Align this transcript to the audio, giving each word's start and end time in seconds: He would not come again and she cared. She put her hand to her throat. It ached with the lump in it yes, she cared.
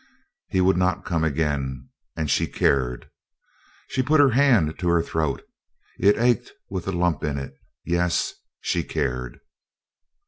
He 0.49 0.61
would 0.61 0.77
not 0.77 1.05
come 1.05 1.23
again 1.23 1.89
and 2.15 2.27
she 2.27 2.47
cared. 2.47 3.11
She 3.89 4.01
put 4.01 4.19
her 4.19 4.31
hand 4.31 4.79
to 4.79 4.87
her 4.87 5.03
throat. 5.03 5.43
It 5.99 6.17
ached 6.17 6.53
with 6.71 6.85
the 6.85 6.91
lump 6.91 7.23
in 7.23 7.37
it 7.37 7.53
yes, 7.85 8.33
she 8.61 8.83
cared. 8.83 9.39